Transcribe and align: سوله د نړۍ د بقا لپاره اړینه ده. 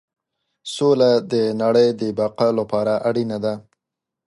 سوله 0.75 1.11
د 1.31 1.33
نړۍ 1.61 1.89
د 2.01 2.01
بقا 2.17 2.47
لپاره 2.59 2.93
اړینه 3.09 3.37
ده. 3.45 3.53